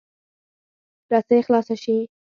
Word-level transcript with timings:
رسۍ 1.11 1.39
خلاصه 1.47 1.75
شي. 1.83 1.95